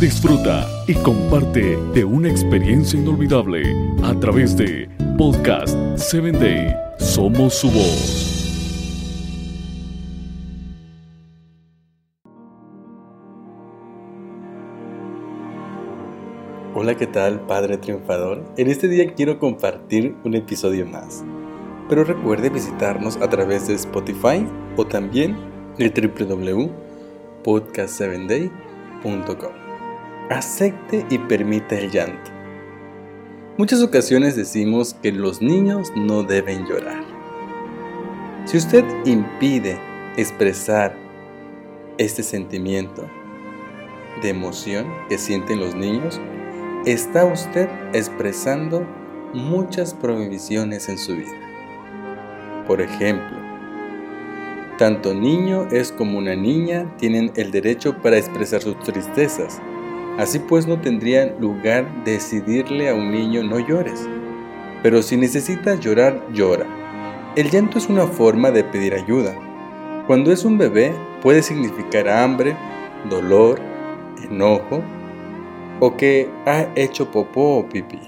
Disfruta 0.00 0.66
y 0.86 0.94
comparte 0.94 1.76
de 1.94 2.04
una 2.04 2.28
experiencia 2.28 2.98
inolvidable 2.98 3.62
a 4.02 4.18
través 4.20 4.54
de 4.56 4.88
Podcast 5.16 5.76
7 5.96 6.32
Day. 6.32 6.74
Somos 6.98 7.54
su 7.54 7.70
voz. 7.70 8.32
Hola, 16.74 16.96
¿qué 16.96 17.06
tal, 17.06 17.46
Padre 17.46 17.78
Triunfador? 17.78 18.44
En 18.58 18.68
este 18.68 18.88
día 18.88 19.14
quiero 19.14 19.38
compartir 19.38 20.16
un 20.24 20.34
episodio 20.34 20.84
más. 20.86 21.24
Pero 21.88 22.04
recuerde 22.04 22.50
visitarnos 22.50 23.16
a 23.18 23.30
través 23.30 23.68
de 23.68 23.74
Spotify 23.74 24.44
o 24.76 24.84
también 24.86 25.36
de 25.78 25.88
www.podcast7day.com. 25.88 28.63
Acepte 30.30 31.04
y 31.10 31.18
permita 31.18 31.78
el 31.78 31.90
llanto. 31.90 32.30
Muchas 33.56 33.82
ocasiones 33.82 34.34
decimos 34.34 34.94
que 34.94 35.12
los 35.12 35.40
niños 35.40 35.92
no 35.94 36.22
deben 36.22 36.66
llorar. 36.66 37.04
Si 38.46 38.56
usted 38.56 38.84
impide 39.04 39.78
expresar 40.16 40.96
este 41.98 42.22
sentimiento 42.22 43.08
de 44.22 44.30
emoción 44.30 44.86
que 45.08 45.18
sienten 45.18 45.60
los 45.60 45.74
niños, 45.74 46.20
está 46.86 47.24
usted 47.24 47.68
expresando 47.92 48.86
muchas 49.32 49.94
prohibiciones 49.94 50.88
en 50.88 50.98
su 50.98 51.14
vida. 51.14 52.64
Por 52.66 52.80
ejemplo, 52.80 53.43
tanto 54.78 55.14
niño 55.14 55.68
es 55.70 55.92
como 55.92 56.18
una 56.18 56.34
niña 56.34 56.92
tienen 56.98 57.32
el 57.36 57.50
derecho 57.50 57.96
para 58.02 58.18
expresar 58.18 58.62
sus 58.62 58.78
tristezas. 58.80 59.60
Así 60.18 60.38
pues 60.38 60.66
no 60.66 60.80
tendría 60.80 61.34
lugar 61.38 62.04
decidirle 62.04 62.88
a 62.88 62.94
un 62.94 63.10
niño 63.10 63.42
no 63.42 63.58
llores. 63.58 64.08
Pero 64.82 65.02
si 65.02 65.16
necesitas 65.16 65.80
llorar, 65.80 66.24
llora. 66.32 66.66
El 67.36 67.50
llanto 67.50 67.78
es 67.78 67.88
una 67.88 68.06
forma 68.06 68.50
de 68.50 68.64
pedir 68.64 68.94
ayuda. 68.94 69.34
Cuando 70.06 70.30
es 70.30 70.44
un 70.44 70.58
bebé 70.58 70.92
puede 71.22 71.42
significar 71.42 72.08
hambre, 72.08 72.56
dolor, 73.08 73.60
enojo 74.22 74.82
o 75.80 75.96
que 75.96 76.28
ha 76.46 76.66
hecho 76.76 77.10
popó 77.10 77.58
o 77.58 77.68
pipí. 77.68 77.98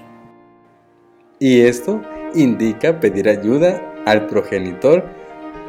Y 1.39 1.61
esto 1.61 2.01
indica 2.33 2.99
pedir 2.99 3.29
ayuda 3.29 3.95
al 4.05 4.27
progenitor 4.27 5.03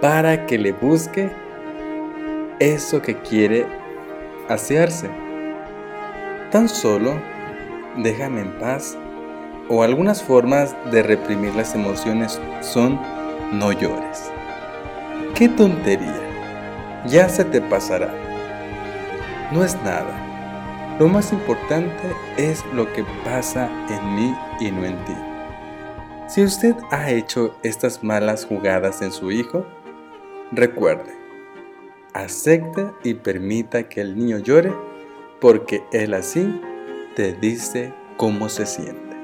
para 0.01 0.47
que 0.47 0.59
le 0.59 0.73
busque 0.73 1.31
eso 2.61 3.03
que 3.03 3.17
quiere 3.17 3.67
asearse. 4.49 5.09
Tan 6.51 6.69
solo 6.69 7.15
déjame 7.97 8.43
en 8.43 8.59
paz 8.59 8.97
o 9.69 9.83
algunas 9.83 10.23
formas 10.23 10.75
de 10.91 11.03
reprimir 11.03 11.55
las 11.55 11.75
emociones 11.75 12.41
son 12.61 12.99
no 13.53 13.73
llores. 13.73 14.31
¡Qué 15.35 15.49
tontería! 15.49 16.21
Ya 17.07 17.29
se 17.29 17.45
te 17.45 17.61
pasará. 17.61 18.13
No 19.53 19.65
es 19.65 19.75
nada 19.83 20.29
lo 20.99 21.07
más 21.07 21.33
importante 21.33 22.13
es 22.37 22.65
lo 22.75 22.93
que 22.93 23.05
pasa 23.25 23.71
en 23.89 24.17
mí 24.17 24.35
y 24.59 24.73
no 24.73 24.85
en 24.85 24.97
ti. 25.05 25.15
Si 26.27 26.43
usted 26.43 26.75
ha 26.91 27.11
hecho 27.11 27.57
estas 27.63 28.03
malas 28.03 28.45
jugadas 28.45 29.01
en 29.01 29.13
su 29.13 29.31
hijo, 29.31 29.65
recuerde, 30.53 31.13
acepte 32.15 32.91
y 33.05 33.15
permita 33.15 33.89
que 33.89 34.01
el 34.01 34.17
niño 34.17 34.39
llore 34.39 34.73
porque 35.41 35.83
él 35.93 36.15
así 36.15 36.61
te 37.15 37.35
dice 37.35 37.93
cómo 38.17 38.49
se 38.49 38.67
siente. 38.67 39.17